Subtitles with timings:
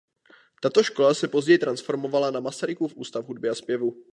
[0.61, 4.03] Tato škola se později transformovala na Masarykův ústav hudby a zpěvu.